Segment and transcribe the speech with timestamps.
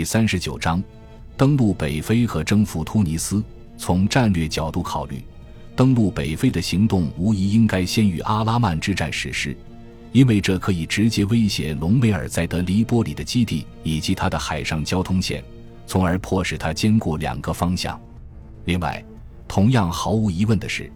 [0.00, 0.82] 第三十九章，
[1.36, 3.44] 登陆北非和征服突尼斯。
[3.76, 5.22] 从战略角度考虑，
[5.76, 9.54] 登陆北非的行动无疑应该先于阿拉曼之战实施，
[10.12, 15.44] 因为这可以直接威胁隆美尔在德黎波里的基地以及他的海上交通线，
[15.86, 18.00] 从而迫使他兼顾两个方向。
[18.64, 19.04] 另外，
[19.46, 20.90] 同样毫无疑问的是，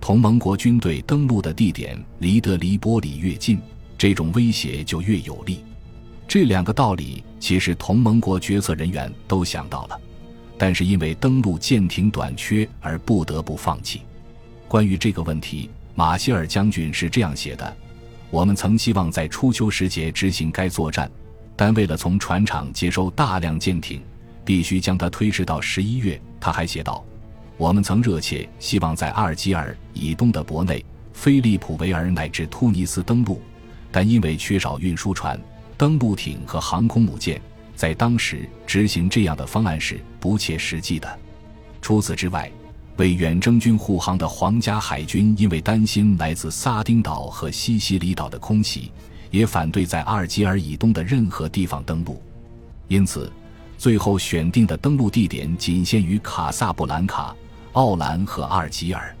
[0.00, 3.58] 同盟国军队登陆的地点离德黎波里越近，
[3.98, 5.58] 这种威胁就越有利。
[6.26, 10.00] 这两个道理，其实同盟国决策人员都想到了。
[10.56, 14.02] 但是因为登陆舰艇短缺而不得不放弃。
[14.68, 17.76] 关于这个问题，马歇尔将军是这样写的
[18.30, 21.10] ：“我们曾希望在初秋时节执行该作战，
[21.56, 24.00] 但为了从船厂接收大量舰艇，
[24.44, 27.04] 必须将它推迟到十一月。”他还写道
[27.56, 33.40] ：“我们曾热切希望在阿尔及尔以东的伯内、菲利普维尔乃至突尼斯登陆，
[33.90, 35.38] 但因为缺少运输船、
[35.76, 37.40] 登陆艇和航空母舰。”
[37.76, 41.18] 在当时执行这样的方案是不切实际的。
[41.82, 42.48] 除此之外，
[42.98, 48.92] 为远征军护航的皇家海军因为担心来自萨丁岛和西西里岛的空袭，
[49.32, 52.22] 也反对在阿尔及尔以东的任何地方登陆。
[52.86, 53.30] 因此，
[53.76, 57.34] 最后选定的登陆地点仅限于卡萨布兰卡、
[57.72, 59.14] 奥兰和阿尔及尔。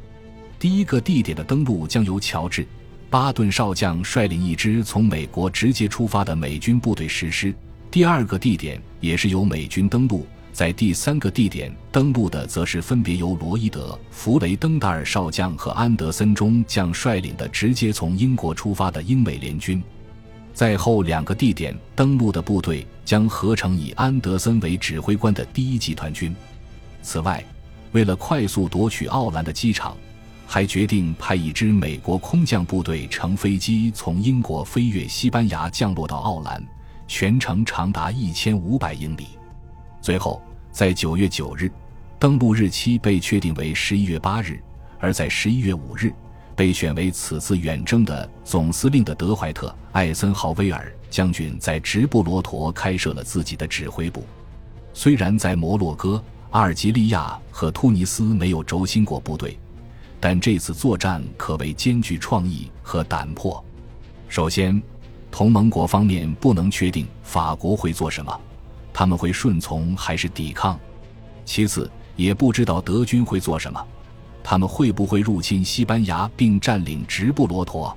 [0.60, 2.62] 第一个地点的登陆将由乔治·
[3.14, 7.54] 巴顿少将率领一支从美国直接出发的美军部队实施。
[7.88, 19.80] 第二个地点也是由美军登陆，在第三个地点登陆的，则是分别由罗伊德·弗雷登达尔少将和安德森中将率领的直接从英国出发的英美联军。
[20.52, 26.34] 在后两个地点登陆的部队将合成以安德森为指挥官的第一集团军。
[27.00, 27.44] 此外，
[27.92, 29.96] 为了快速夺取奥兰的机场，
[30.46, 36.62] 还决定派一支美国空降部队乘飞机从英国飞越西班牙降落到奥兰。
[37.06, 39.26] 全程长达一千五百英里。
[40.00, 40.42] 最后，
[40.72, 41.70] 在九月九日，
[42.18, 44.54] 登陆日期被确定为十一月八日；
[44.98, 46.10] 而在十一月五日，
[46.56, 54.24] 被选为此次远征的总司令的德怀特·艾森豪威尔将军在直布罗陀开设了自己的指挥部。
[54.94, 59.58] 虽然在摩洛哥、阿尔及利亚和突尼斯没有轴心过部队，
[60.26, 63.62] 但这次作战可谓兼具创意和胆魄。
[64.26, 64.82] 首先，
[65.30, 68.40] 同盟国方面不能确定法国会做什么，
[68.90, 70.80] 他们会顺从还是抵抗？
[71.44, 73.86] 其次，也不知道德军会做什么，
[74.42, 77.94] 他们会不会入侵西班牙并占领直布罗陀？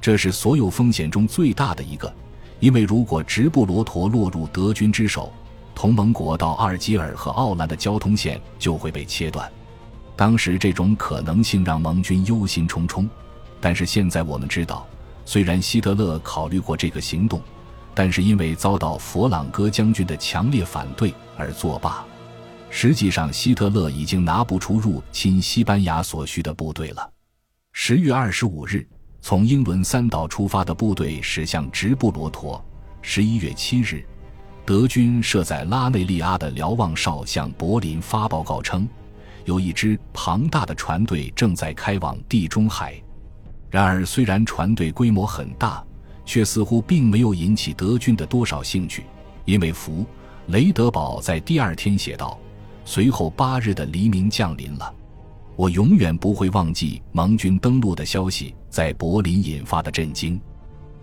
[0.00, 2.14] 这是所有风险中最大的一个，
[2.60, 5.32] 因为如果直布罗陀落入德军之手，
[5.74, 9.50] 同盟国到阿尔及尔和奥兰的交通线就会被切断。
[10.16, 13.06] 当时这种可能性让盟军忧心忡忡，
[13.60, 14.86] 但是现在我们知道。
[15.26, 17.42] 虽然希特勒考虑过这个行动，
[17.94, 22.04] 但是因为遭到佛朗哥将军的强烈反对而作罢。
[22.70, 27.10] 实际上，希特勒已经拿不出入侵西班牙所需的部队了。
[27.72, 28.86] 十月二十五日，
[29.20, 32.64] 从英伦三岛出发的部队驶向直布罗陀。
[33.02, 34.04] 十一月七日，
[34.64, 38.88] 德军设在拉内利阿的瞭望哨向柏林发报告称，
[39.46, 42.94] 有一支庞大的船队正在开往地中海。
[43.70, 45.82] 然而，虽然船队规模很大，
[46.24, 49.04] 却似乎并没有引起德军的多少兴趣。
[49.44, 50.04] 因为福
[50.48, 52.38] 雷德堡在第二天写道
[52.84, 54.92] ：“随后八日的黎明降临了，
[55.54, 60.40] 我永远不会忘记盟军登陆的消息在柏林引发的震惊。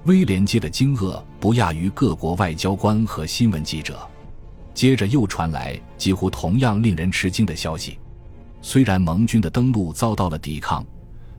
[0.05, 3.97] 威廉街的惊愕不亚于各国外交官和新闻记者。
[4.73, 7.97] 接着又传来几乎同样令人吃惊的消息：
[8.63, 10.83] 虽然盟军的登陆遭到了抵抗。”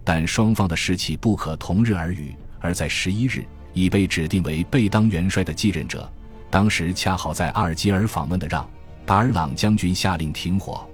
[0.06, 2.36] 但双方的士气不可同日而语。
[2.60, 6.10] 而在十一日，已被指定为贝当元帅的继任者，
[6.50, 8.62] 当时恰好在阿尔及尔访问的让·
[9.06, 10.86] 达尔朗将军下令停火。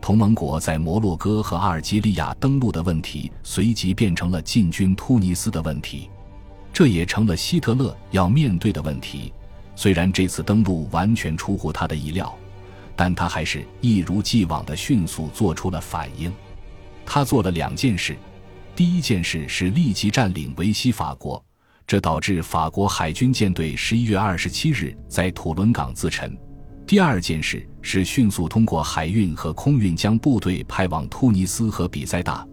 [0.00, 6.08] 同盟国在摩洛哥和阿尔及利亚登陆的问题，随即变成了进军突尼斯的问题。
[6.72, 9.32] 这也成了希特勒要面对的问题。
[9.74, 12.34] 虽然这次登陆完全出乎他的意料，
[12.98, 16.32] 但他还是一如既往地迅速做出了反应。
[17.06, 18.16] 他做了两件事。
[18.74, 21.40] 第一件事是立即占领维西法国，
[21.86, 26.36] 这导致法国海军舰队十一月二十七日在土伦港自沉。
[26.84, 32.44] 第二件事是迅速通过海运和空运将部队派往突尼斯和比塞大。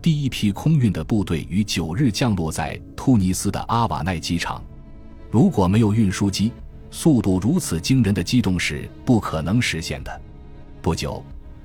[0.00, 4.60] 第一批空运的部队于九日降落在突尼斯的阿瓦奈机场。
[5.30, 6.50] 如果没有运输机，
[6.92, 10.20] 速度如此惊人的机动是不可能实现的。
[10.80, 11.20] 不久。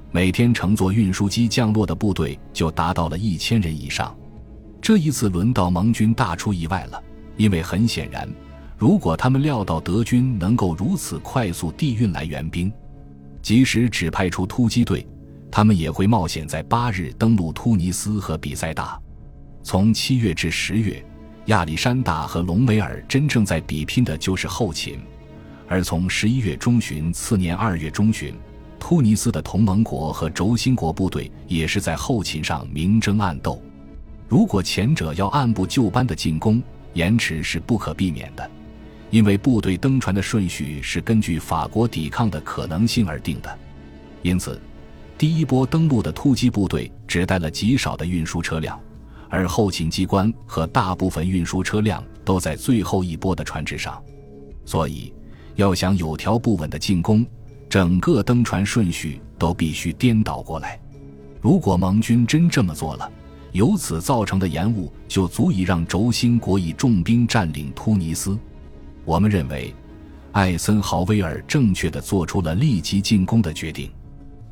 [0.10, 4.16] 每天乘坐运输机降落的部队就达到了一千人以上。
[4.82, 7.04] 这一次轮到盟军大出意外了，
[7.36, 8.28] 因为很显然，
[8.78, 12.72] 如果他们料到德军能够如此快速地运来援兵，
[13.42, 15.06] 即使只派出突击队，
[15.52, 18.98] 他们也会冒险在八日登陆突尼斯和比塞大。
[19.62, 21.06] 从七月至十月，
[21.48, 24.98] 亚历山大和隆美尔真正在比拼的就是后勤，
[25.68, 28.34] 而从十一月中旬次年二月中旬，
[28.80, 33.62] 突尼斯的同盟国和轴心国部队也是在后勤上明争暗斗。
[34.30, 36.62] 如果前者要按部就班的进攻，
[36.94, 38.50] 延迟是不可避免的。
[39.10, 43.58] 因为部队登船的顺序是根据法国抵抗的可能性而定的，
[44.22, 44.60] 因此，
[45.18, 48.78] 第一波登陆的突击部队只带了极少的运输车辆，
[49.30, 54.02] 而后勤机关和大部分运输车辆都在最后一波的船只上。
[54.66, 55.14] 所以，
[55.58, 57.26] 要想有条不紊的进攻，
[57.68, 60.80] 整个登船顺序都必须颠倒过来。
[61.42, 63.12] 如果盟军真这么做了，
[63.54, 68.38] 由此造成的延误就足以让轴心国以重兵占领突尼斯。
[69.04, 69.74] 我们认为，
[70.32, 73.90] 艾森豪威尔正确的做出了立即进攻的决定。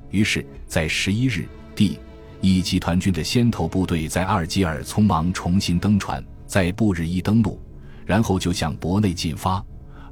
[0.10, 2.00] 于是，在十一日，第
[2.42, 7.62] 一集团军的先头部队在阿尔及尔匆忙重新登船，在布日一登陆，
[8.08, 9.63] 然后就向博内进发。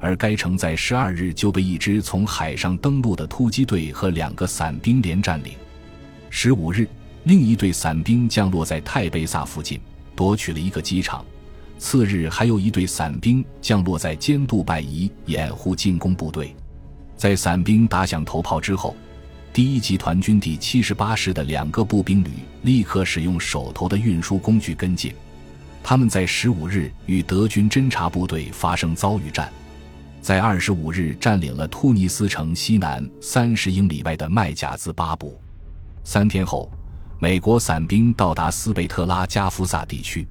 [0.03, 5.53] 而该城在十二日就被一支从海上登陆的突击队和两个伞兵连占领。
[6.29, 6.85] 十五日，
[7.23, 9.79] 另一队伞兵降落在泰贝萨附近，
[10.13, 11.23] 夺取了一个机场。
[11.77, 16.53] 次日，还有一队伞兵降落在坚杜拜夷，掩护进攻部队。
[17.15, 18.94] 在伞兵打响头炮之后，
[19.53, 22.29] 第一集团军第七十八师的两个步兵旅
[22.63, 25.13] 立刻使用手头的运输工具跟进。
[25.81, 29.50] 他们在十五日与德军侦察部队发生遭遇战，
[30.24, 35.38] 在二十五日占领了突尼斯城西南三十英里外的麦贾兹巴布。
[36.06, 36.72] 三天后，
[37.20, 40.25] 美国伞兵到达斯贝特拉加夫萨地区。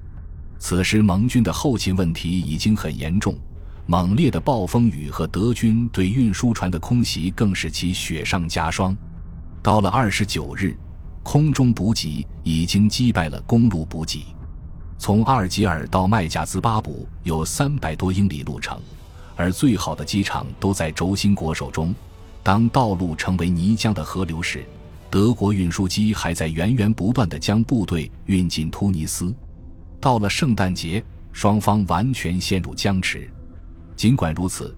[0.57, 3.37] 此时，盟军的后勤问题已经很严重，
[3.85, 8.97] 猛烈的暴风雨和德军对运输船的空袭更使其雪上加霜。
[9.61, 10.75] 到了二十九日，
[11.21, 14.25] 空中补给已经击败了公路补给。
[14.97, 18.81] 从阿尔及尔到麦贾兹巴布有三百多英里路程，
[19.35, 21.93] 而最好的机场都在轴心国手中。
[22.41, 24.65] 当道路成为泥浆的河流时，
[25.09, 29.33] 德国运输机还在源源不断地将部队运进突尼斯。
[30.01, 33.29] 到了圣诞节，双方完全陷入僵持。
[33.95, 34.75] 尽管如此，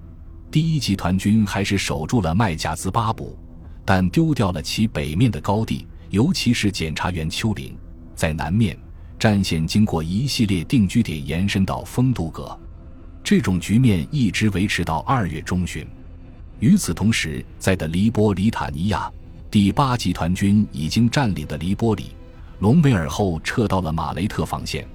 [0.51, 3.37] 第一集团军还是守住了麦加兹巴布，
[3.83, 7.75] 但丢掉了其北面的高地，尤其是检察员丘陵。
[8.13, 8.77] 在南面，
[9.17, 12.57] 战线经过一系列定居点延伸到丰都格。
[13.25, 15.83] 这种局面一直维持到二月中旬。
[16.59, 19.11] 与此同时，在的黎波里塔尼亚，
[19.49, 22.11] 第八集团军已经占领的黎波里、
[22.59, 24.87] 隆美尔后撤到了马雷特防线。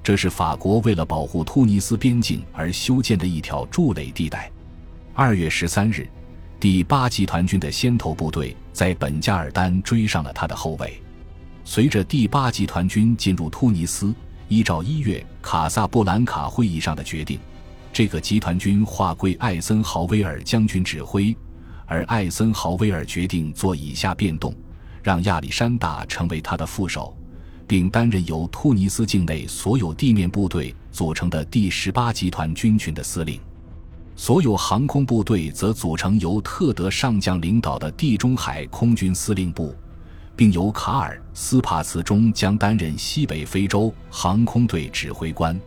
[0.00, 4.48] 这是法国为了保护突尼斯边境而修建的一条筑垒地带。
[5.12, 6.08] 二月十三日，
[6.60, 11.02] 第八集团军的先头部队在本加尔丹追上了他的后卫。
[11.64, 14.14] 随着第八集团军进入突尼斯，
[14.46, 17.40] 依照一月卡萨布兰卡会议上的决定，
[17.92, 21.36] 这个集团军划归艾森豪威尔将军指挥，
[21.86, 24.54] 而艾森豪威尔决定做以下变动，
[25.02, 27.16] 让亚历山大成为他的副手。
[27.64, 33.40] 并担任由突尼斯境内所有地面部队组成的第十八集团军群的司令，
[34.14, 39.74] 所有航空部队则组成由特德上将领导的地中海空军司令部，
[40.36, 45.58] 并由卡尔斯帕茨中将担任西北非洲航空队指挥官。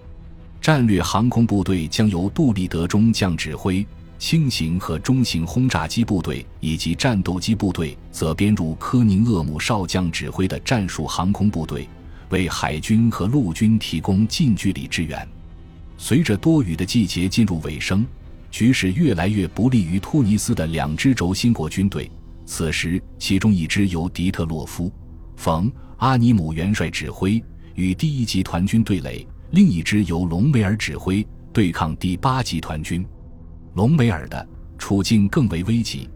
[0.66, 3.86] 战略航空部队将由杜立德中将指挥，
[4.18, 11.88] 轻型和中型轰炸机部队以及战斗机部队则编入科宁厄姆少将指挥的战术航空部队。
[12.30, 15.30] 为海军和陆军提供近距离支援。
[16.00, 18.04] 随着多雨的季节进入尾声，
[18.50, 22.10] 局势越来越不利于突尼斯的两支轴心国军队。
[22.44, 24.88] 此时，其中一支由迪特洛夫·
[25.36, 27.40] 冯·阿尼姆元帅指挥，
[27.76, 29.24] 与第一集团军对垒；
[29.56, 33.08] 另一支由隆美尔指挥，对抗第八集团军。
[33.76, 34.46] 隆美尔的
[34.78, 36.10] 处境更为危急。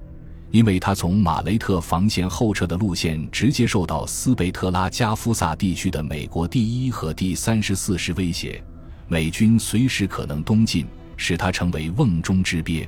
[0.51, 8.62] 因为他从马雷特防线后撤的路线直接受到斯贝特拉加夫萨地区的美国第一和第三十四师威胁，
[9.08, 12.86] 美军随时可能东进，使他成为瓮中之鳖。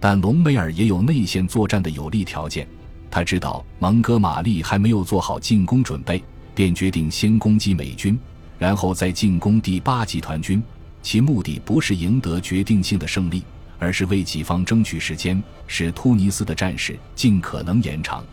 [0.00, 2.66] 但隆美尔也有内线作战的有利条件，
[3.08, 6.20] 他知道蒙哥马利还没有做好进攻准备，
[6.56, 8.18] 便决定先攻击美军，
[8.58, 10.62] 然后再进攻第八集团军，
[11.02, 13.42] 其目的不是赢得决定性的胜利。
[13.78, 18.24] 而是为己方争取时间，使突尼斯的战事尽可能延长。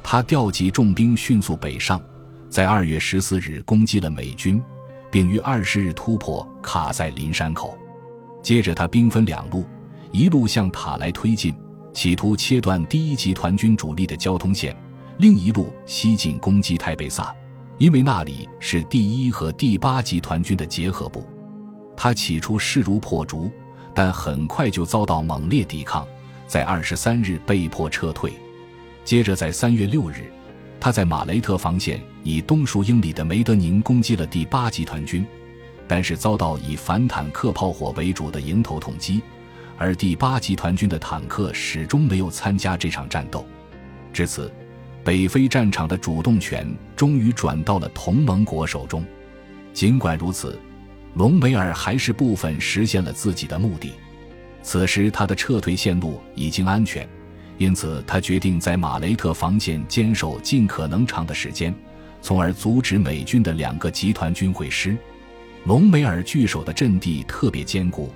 [0.00, 2.00] 他调集重兵迅速北上，
[2.48, 4.62] 在二月十四日攻击了美军，
[5.10, 7.76] 并于二十日突破卡塞林山口。
[8.44, 9.66] 接着，他兵分两路，
[10.12, 11.52] 一路向塔莱推进，
[11.92, 14.72] 企图切断第一集团军主力的交通线；
[15.18, 17.34] 另一路西进攻击泰贝萨，
[17.78, 21.24] 因为那里是第一和第八集团军的结合部。
[21.94, 23.50] 他起初势如破竹，
[23.94, 26.06] 但很快就遭到猛烈抵抗，
[26.46, 28.32] 在二十三日被迫撤退。
[29.04, 30.30] 接着，在三月六日，
[30.80, 35.26] 他在马雷特防线以东数英里的梅德宁攻击了第八集团军，
[35.86, 39.20] 但是遭到以反坦克炮火为主的迎头痛击，
[39.76, 43.46] 而第八集团军的坦克始终没有参加这场战斗。
[44.12, 44.50] 至此，
[45.06, 49.04] 北非战场的主动权终于转到了同盟国手中。
[49.72, 50.58] 尽管如此，
[51.14, 53.92] 隆美尔还是部分实现了自己的目的。
[54.64, 57.08] 此时，他的撤退线路已经安全。
[57.56, 61.72] 因此，他决定在马雷特防线坚守尽可能长的时间，
[62.20, 64.96] 从而阻止美军的两个集团军会师。
[65.66, 68.10] 隆美尔据守的阵地特别坚固，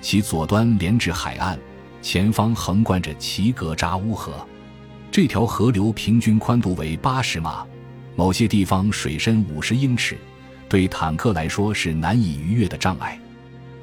[0.00, 1.56] 其左端连至海岸，
[2.02, 4.44] 前方横贯着齐格扎乌河。
[5.12, 7.66] 这条河流平均宽度为八十码，
[8.16, 10.16] 某些地方水深五十英尺，
[10.70, 13.20] 对坦克来说是难以逾越的障碍。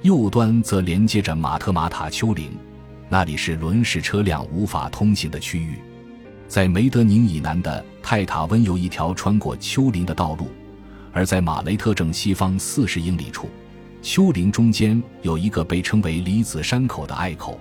[0.01, 2.49] 右端则连接着马特马塔丘陵。
[3.09, 5.75] 那里是轮式车辆无法通行的区域，
[6.47, 10.47] 在梅德宁以南的泰塔温有一条穿过丘陵的道路，
[11.13, 13.51] 而在马雷特正西方四十英里处，
[14.01, 17.59] 丘陵中间有一个被称为离子山口的隘口，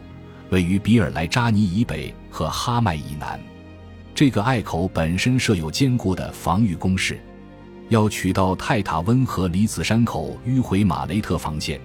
[0.49, 3.39] 位于比尔莱扎尼以北和哈麦以南。
[4.19, 7.21] 这个隘口本身设有坚固的防御工事，
[7.89, 11.81] 要取到泰塔温和离子山口迂回马雷特防线。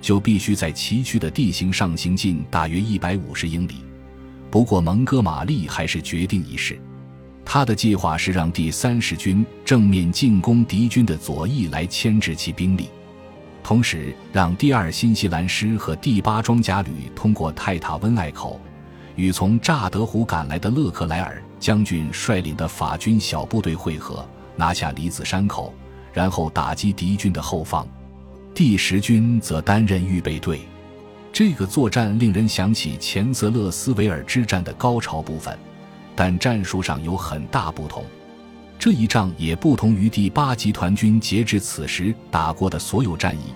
[0.00, 3.84] 就必须在崎岖的地形上行进大约一百五十英里。
[4.50, 6.80] 不过蒙哥马利还是决定一试，
[7.44, 12.88] 他的计划是让第三十军正面进攻敌军的左翼来牵制其兵力，
[13.62, 18.58] 同时让第二新西兰师和第八装甲旅通过泰塔温隘口，
[19.16, 24.22] 与从乍得湖赶来的勒克莱尔将军率领的法军小部队会合，
[24.54, 25.72] 拿下离子山口，
[26.12, 27.88] 然后打击敌军的后方。
[28.52, 30.60] 第十军则担任预备队，
[31.32, 35.58] 这个作战令人想起钱泽勒斯维尔之战的高潮部分，
[36.14, 38.04] 但战术上有很大不同。
[38.78, 43.54] 这一仗也不同于第八集团军截至此时打过的所有战役，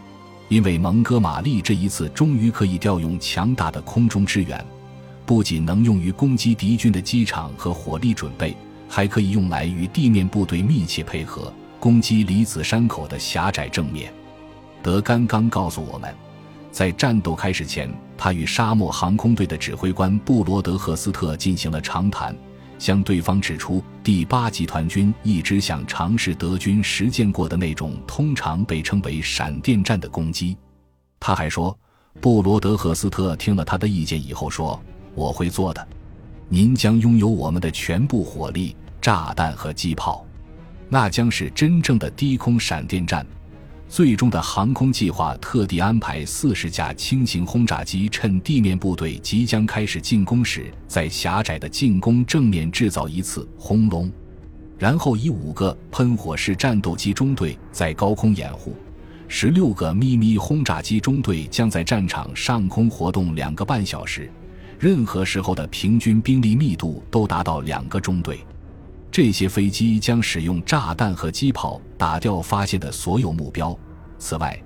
[0.48, 4.64] 因为蒙哥马利这一次终于可以调用强大的空中支援，
[5.28, 8.56] 不仅能用于攻击敌军的机场和火力准备，
[8.88, 14.10] 还可以用来与地面部队密切配合，攻击离子山口的狭窄正面。
[14.82, 16.14] 德甘刚告诉我们，
[16.72, 22.34] 在战斗开始前，他与沙漠航空队的指挥官布罗德赫斯特进行了长谈，
[22.78, 30.56] 向对方指出第八集团军一直想尝试德军实践过的那种通常被称为“闪电战”的攻击。
[31.20, 31.78] 他还说，
[32.18, 34.80] 布罗德赫斯特听了他的意见以后说
[35.18, 35.88] ：“我会做的，
[36.48, 40.24] 您将拥有我们的全部火力、炸弹和机炮，
[40.88, 43.26] 那将是真正的低空闪电战。”
[43.90, 54.12] 最终的航空计划特地安排四十架轻型轰炸机，趁地面部队即将开始进攻时，在狭窄的进攻正面制造一次轰隆，
[54.78, 58.76] 然后以五个喷火式战斗机中队在高空掩护，
[59.26, 64.30] 十六个咪咪轰炸机中队将在战场上空活动两个半小时，
[64.78, 68.38] 任何时候的平均兵力密度都达到两个中队。
[69.10, 73.76] 这些飞机将使用炸弹和机炮打掉发现的所有目标。
[74.18, 74.56] 此外，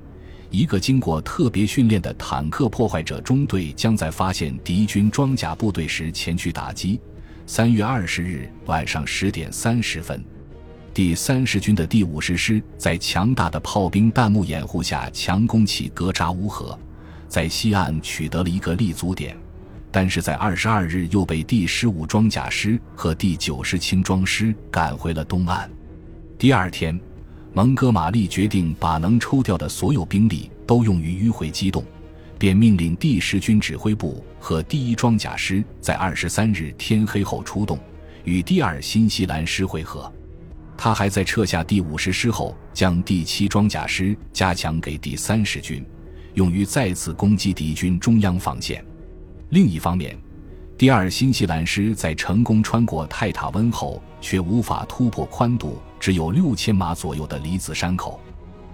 [0.50, 7.00] 一个经过特别训练的坦克破坏者中队将在发现敌军装甲部队时前去打击。
[7.46, 10.22] 三月二十日晚上十点三十分，
[10.92, 16.78] 第三十军的第五十师在强大的炮兵弹幕掩护下强攻起格扎乌河，
[17.28, 19.36] 在西岸取得了一个立足点。
[19.92, 25.70] 但是在二十二日又被第十五装甲师和第九十轻装师赶回了东岸。
[26.38, 26.98] 第二天，
[27.52, 31.84] 蒙哥马利决定把能抽调的所有兵力都用于迂回机动，
[32.38, 37.78] 便命令第十军指挥部和第一装甲师在二十三日天黑后出动，
[38.24, 40.10] 与第二新西兰师会合。
[40.74, 45.84] 他还在撤下第五十师后，将第七装甲师加强给第三十军，
[46.32, 48.82] 用于再次攻击敌军中央防线。
[49.52, 50.18] 另一方面，
[50.78, 58.18] 第二新西兰师在成功穿过泰塔温后，却无法突破宽度只有六千码左右的离子山口。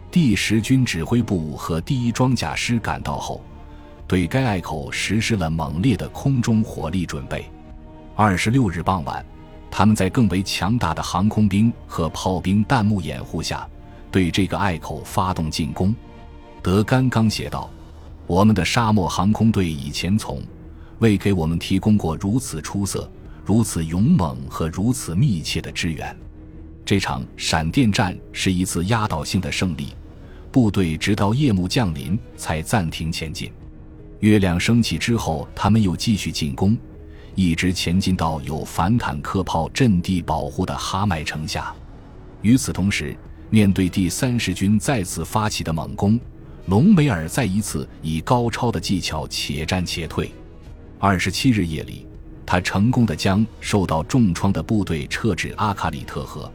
[0.08, 3.42] 第十军指挥部和第一装甲师赶到后，
[4.06, 7.50] 对该隘口实施了猛烈的空中火力准备。
[8.14, 9.26] 二十六日傍晚，
[9.72, 13.68] 他们在更为强大的航空兵和炮兵弹幕掩护下，
[14.12, 15.92] 对这个隘口发动进攻。
[16.62, 17.68] 德甘刚写道。
[18.28, 20.42] 我们的沙漠航空队以前从
[20.98, 23.10] 未给我们提供过如此出色、
[23.44, 26.16] 如此勇猛和如此密切的支援。
[26.84, 29.88] 这场闪电战是一次压倒性的胜利，
[30.50, 33.52] 部队直到夜幕降临才暂停前进。
[34.20, 36.76] 月亮升起之后，他们又继续进攻，
[37.34, 41.72] 一直前进到有反坦克炮阵地保护的哈麦城下。
[42.42, 43.16] 与此同时，
[43.50, 46.18] 面对第三十军再次发起的猛攻。
[46.66, 50.30] 隆美尔再一次以高超的技巧且战且退。
[51.00, 52.04] 二十七日夜里，
[52.44, 56.52] 他成功的将受到重创的部队撤至阿卡里特河，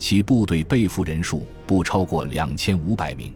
[0.00, 3.32] 其部队被俘人数不超过两千五百名。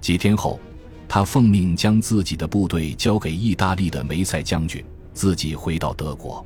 [0.00, 0.58] 几天后，
[1.06, 4.82] 他奉命将自己的部队交给意大利的梅塞将军，
[5.12, 6.44] 自己回到德国。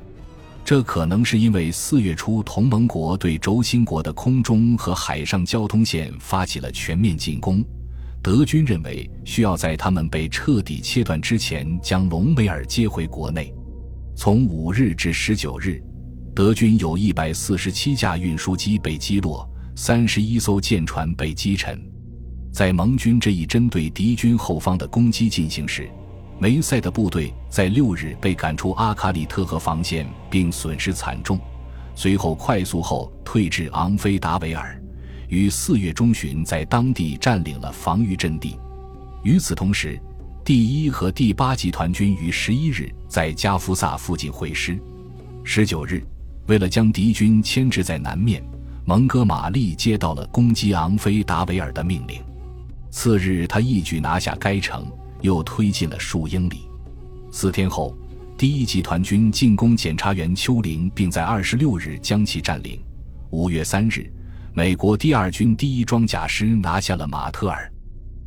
[0.65, 7.63] 这可能是因为四月初同盟国对轴心国的空中和海上交通线发起了全面进攻。
[8.27, 13.53] 德军认为需要在他们被彻底切断之前将隆美尔接回国内。
[14.17, 15.81] 从五日至十九日，
[16.35, 21.81] 德军有一百四十七架运输机被击落，三十一艘舰船被击沉。
[22.51, 25.89] 在盟军这一针对敌军后方的攻击进行时，
[26.37, 31.39] 梅塞的部队在六日被赶出阿卡里特河防线，并损失惨重，
[31.95, 34.77] 随后快速后退至昂菲达维尔。
[35.27, 38.57] 于四月中旬在当地占领了防御阵地。
[39.23, 39.99] 与此同时，
[40.45, 44.79] 第一和第八集团军于十一日在加夫萨附近会师。
[45.43, 46.01] 十九日，
[46.47, 48.41] 为了将敌军牵制在南面，
[48.85, 52.21] 蒙哥马利接到了攻击昂菲达维尔的命令。
[52.89, 54.85] 次日，他一举拿下该城，
[55.21, 56.69] 又推进了数英里。
[57.31, 57.93] 四天后，
[58.37, 62.79] 第一集团军进攻检察员丘陵，并在二十六日将其占领。
[63.31, 64.09] 五月三日。
[64.57, 67.71] 美国第二军第一装甲师拿下了马特尔。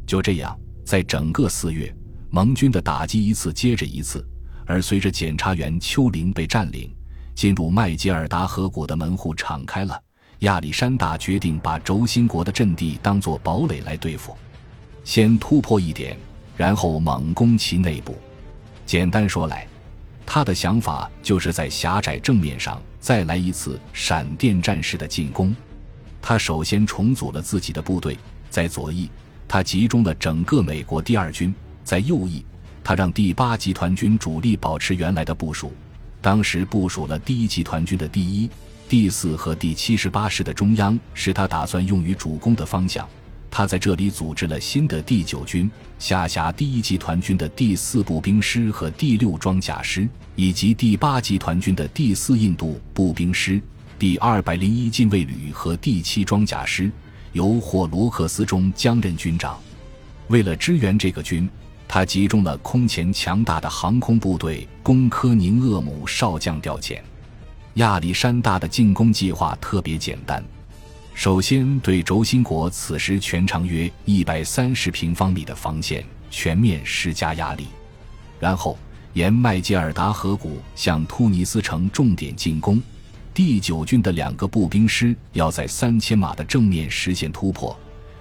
[0.07, 0.57] 就这样，
[0.87, 1.93] 在整个四月，
[2.31, 4.25] 盟军的打击一次接着一次。
[4.65, 6.89] 而随着检察员丘陵被占领，
[7.35, 10.01] 进入麦吉尔达河谷的门户敞开了。
[10.39, 14.37] 亚历山大决定把轴心国的阵地当作堡垒来对付，
[15.02, 16.17] 先突破一点，
[16.57, 18.17] 然后猛攻其内部。
[18.87, 19.67] 简单说来，
[20.25, 25.52] 他的想法就是在狭窄正面上再来一次闪电战式的进攻。
[26.23, 28.17] 他首先重组了自己的部队，
[28.49, 29.11] 在左翼，
[29.49, 31.52] 他集中了整个美国第二军；
[31.83, 32.45] 在右翼，
[32.85, 35.73] 他让第八集团军主力保持原来的部署。
[36.21, 38.50] 当时部署了第一集团军的第一、
[38.89, 43.09] 第四和第七十八师的中央是他打算用于主攻的方向。
[43.50, 53.61] 他在这里组织了新的第九军，下辖第一集团军的第四步兵师和第六装甲师，以及第八集团军的第四印度步兵师。
[54.00, 56.91] 第二百零一近卫旅和第七装甲师
[57.32, 59.60] 由霍罗克斯中将任军长。
[60.28, 61.47] 为了支援这个军，
[61.86, 66.99] 他集中了空前强大的航空部队，供科宁厄姆少将调遣。
[67.75, 70.43] 亚历山大的进攻计划特别简单：
[71.13, 77.67] 首先对轴心国此时全长约一百三十平方米的防线全面施加压力，
[78.39, 78.78] 然后
[79.13, 82.82] 沿麦吉尔达河谷向突尼斯城重点进攻。
[83.43, 87.75] 第九军的两个步兵师要在三千码的正面实现突破，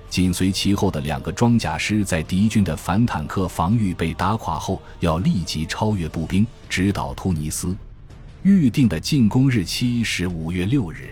[0.09, 7.75] 紧随其后的两个装甲师在敌军的反坦克防御被打垮后，要立即超越步兵，直捣突尼斯。
[8.43, 11.09] 预定的进攻日期是五月六日。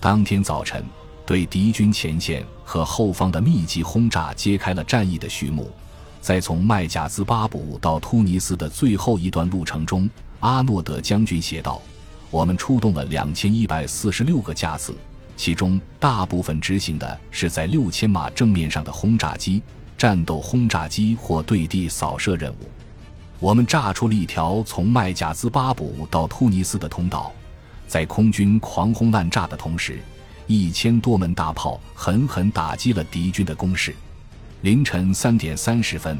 [0.00, 0.82] 当天早晨，
[1.26, 5.70] 对敌军前线和后方的密集轰炸揭开了战役的序幕。
[6.22, 10.08] 在从麦贾兹巴卜到突尼斯的最后一段路程中，
[10.40, 11.82] 阿诺德将军写道。
[12.30, 14.96] 我们出动了两千一百四十六个架次，
[15.36, 19.62] 其中大部分执行的是在六千码正面上的轰炸机、
[19.96, 22.68] 战斗轰炸机或对地扫射任务。
[23.38, 27.32] 我们炸出了一条从麦贾兹巴卜到突尼斯的通道，
[27.86, 30.00] 在空军狂轰滥炸的同时，
[30.46, 33.94] 一千多门大炮狠狠打击了敌军的攻势。
[34.62, 36.18] 凌晨三点三十分，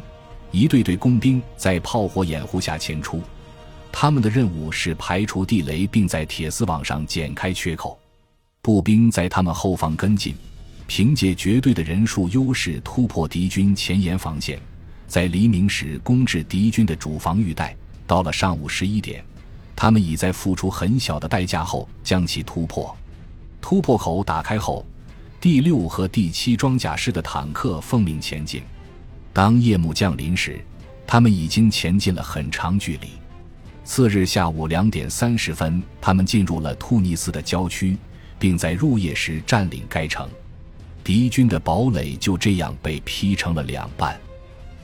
[0.52, 3.20] 一队队工兵在炮火掩护下前出。
[3.98, 7.98] 他们的任务是排除地雷，并在铁丝网上剪开缺口。
[8.60, 10.34] 步兵在他们后方跟进，
[10.86, 14.60] 凭借绝对的人数优势突破敌军前沿防线，
[15.08, 17.74] 在黎明时攻至敌军的主防御带。
[18.06, 19.24] 到了上午十一点，
[19.74, 22.94] 他们已在付出很小的代价后将其突破。
[23.62, 24.84] 突破口打开后，
[25.40, 28.62] 第六和第七装甲师的坦克奉命前进。
[29.32, 30.62] 当夜幕降临时，
[31.06, 33.08] 他们已经前进了很长距离。
[33.86, 37.96] 次日下午两点三十分，他们进入了突尼斯的郊区，
[38.36, 40.28] 并在入夜时占领该城。
[41.04, 44.20] 敌军的堡垒就这样被劈成了两半。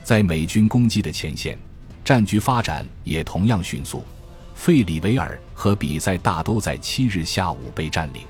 [0.05, 1.57] 在美军攻击的前线，
[2.05, 4.01] 战局发展也同样迅速。
[4.55, 8.21] 费里维尔和比塞大都在七日下午被占领。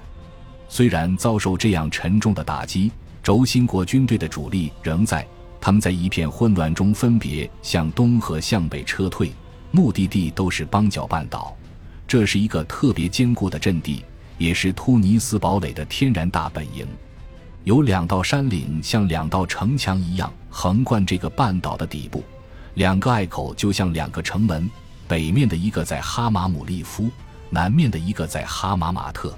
[0.68, 5.26] 虽然遭受这样沉重的打击，轴心国军队的主力仍在。
[5.62, 9.32] 他们在一片混乱中分别向东和向北撤退，
[9.76, 11.58] 目的地都是邦角半岛。
[12.08, 14.06] 这是一个特别坚固的阵地，
[14.38, 16.88] 也是突尼斯堡垒的天然大本营。
[17.64, 22.24] 有两道山岭像两道城墙一样横贯这个半岛的底部，
[22.76, 24.70] 两个隘口就像两个城门，
[25.08, 27.10] 北面的一个在哈马姆利夫，
[27.50, 29.36] 南面的一个在哈马马特。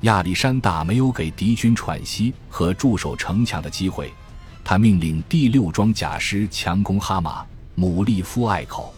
[0.00, 4.12] 亚历山大没有给敌军喘息和驻守城墙的机会。
[4.64, 8.92] 他命令第六装甲师强攻哈马姆利夫隘口，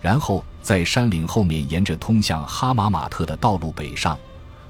[0.00, 4.18] 然后在山岭后面沿着通向哈马马特的道路北上，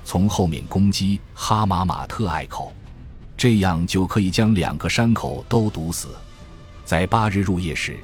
[0.05, 2.73] 从后面攻击哈马马特隘口，
[3.37, 6.09] 这样就可以将两个山口都堵死。
[6.85, 7.97] 在八日入夜时，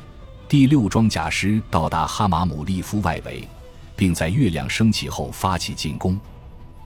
[0.48, 3.48] 第六装甲师到达哈马姆利夫外围，
[3.96, 6.18] 并在月亮升起后发起进攻。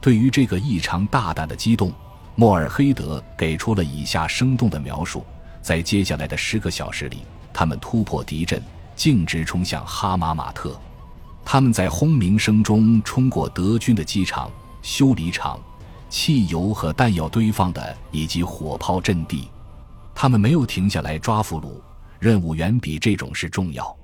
[0.01, 1.93] 对于这个异常大胆的机动，
[2.35, 5.23] 莫尔黑德给出了以下生动的描述。
[5.61, 7.19] 在接下来的十个小时里，
[7.53, 8.63] 他们突破敌阵，
[9.01, 10.79] 径直冲向哈马马特。
[11.43, 14.51] 他们在轰鸣声中冲过德军的机场、
[14.83, 15.59] 修理厂、
[16.11, 19.49] 汽油和弹药堆放的以及火炮阵地。
[20.15, 21.81] 他们没有停下来抓俘虏，
[22.19, 23.97] 任务远比这种事重要。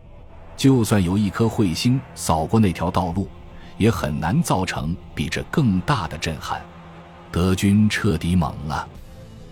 [0.57, 3.29] 就算有一颗彗星扫过那条道路，
[3.77, 6.59] 也很难造成比这更大的震撼。
[7.31, 8.89] 德军彻底懵了。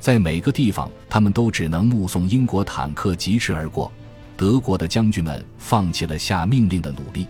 [0.00, 3.92] 在每个地方，他们都只能目送英国坦克疾驰而过。
[4.36, 7.26] 德国的将军们放弃了下命令的努力，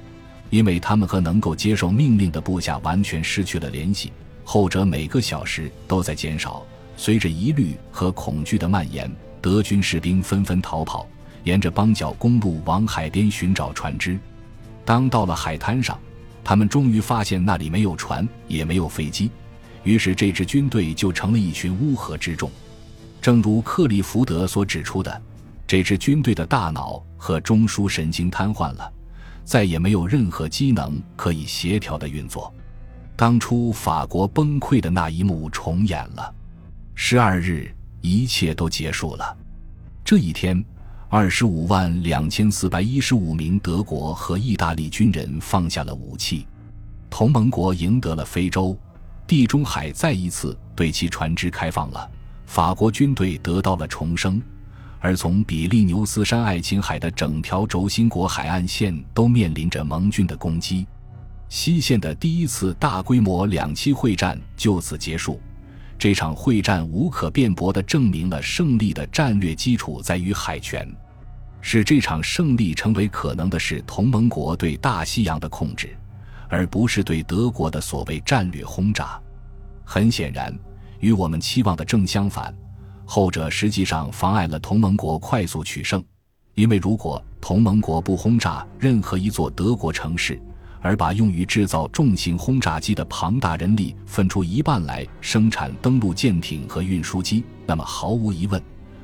[0.51, 4.13] 因为他们和能够接受命令的部下完全失去了联系。
[4.45, 6.63] 后者每个小时都在减少。
[6.97, 11.09] 随着疑虑和恐惧的蔓延，德军士兵纷纷逃跑，
[11.43, 14.19] 沿着邦角公路往海边寻找船只。
[14.85, 15.99] 当到了海滩上，
[16.45, 19.31] 他们终于发现那里没有船，也没有飞机。
[19.83, 22.51] 于是，这支军队就成了一群乌合之众。
[23.21, 25.23] 正如克利福德所指出的，
[25.67, 28.93] 这支军队的大脑和中枢神经瘫痪了，
[29.45, 32.53] 再也没有任何机能可以协调的运作。
[33.17, 36.35] 当初法国崩溃的那一幕重演了。
[36.95, 39.37] 十二日，一切都结束了。
[40.05, 40.63] 这一天，
[41.09, 46.47] 二十五万两千四百一十五名德国和意大利军人放下了武器，
[47.09, 48.77] 同盟国赢得了非洲、
[49.27, 52.11] 地中海，再一次对其船只开放了。
[52.47, 54.43] 法国军队得到了重生，
[55.05, 60.87] 而从比利牛斯山爱琴海的整条轴心国海岸线都面临着盟军的攻击。
[61.51, 65.39] 西线的第一次大规模两栖会战就此结束。
[65.99, 70.91] 这场会战无可辩驳地证明了胜利的战略基础在于海权。
[71.61, 75.95] 使这场胜利成为可能的是同盟国对大西洋的控制，
[76.49, 79.21] 而不是对德国的所谓战略轰炸。
[79.85, 80.59] 很显然。
[81.01, 82.55] 与我们期望的正相反，
[83.05, 86.03] 后者实际上妨碍了同盟国快速取胜。
[86.55, 90.41] 因为如果同盟国不轰炸任何一座德国城市，
[90.81, 98.63] 而把用于制造重型轰炸机的庞大人力分出一半来生产登陆舰艇和运输机，那么毫无疑问，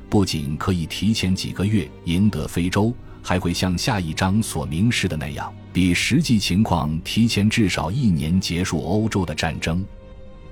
[0.09, 9.83] 不仅可以提前几个月赢得非洲，还会像下一章所明示的那样，比实际情况提前至少一年结束欧洲的战争。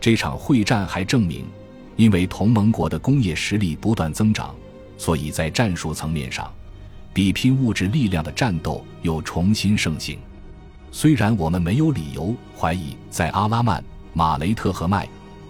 [0.01, 1.45] 这场会战还证明，
[1.99, 4.55] 因为同盟国的工业实力不断增长，
[4.97, 6.49] 所以在战术层面上，
[7.13, 10.17] 比拼物质力量的战斗又重新盛行。
[10.93, 13.83] 虽然我们没有理由怀疑，在阿拉曼、
[14.13, 15.05] 马雷特和麦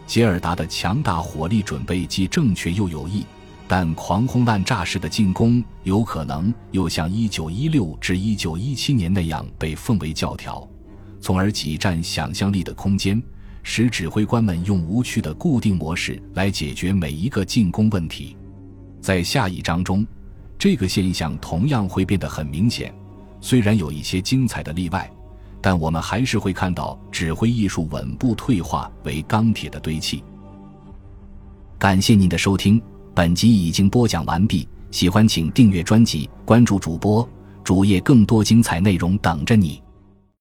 [0.07, 3.23] 杰尔达的强大火力准备既正确又有益，
[3.67, 10.67] 但狂轰滥炸式的进攻有可能又像1916至1917年那样被奉为教条，
[11.21, 13.21] 从而挤占想象力的空间。
[13.71, 18.35] 使指挥官们用无趣的固定模式来解决每一个进攻问题，
[18.99, 20.03] 在下一章中，
[20.57, 22.91] 这个现象同样会变得很明显。
[23.39, 25.07] 虽然有一些精彩的例外，
[25.61, 30.23] 但我们还是会看到指挥艺术稳步退化为钢铁的堆砌。
[31.77, 32.81] 感谢您的收听，
[33.13, 34.67] 本集已经播讲完毕。
[34.89, 37.29] 喜欢请订阅专辑，关注主播
[37.63, 39.79] 主页，更多精彩内容等着你。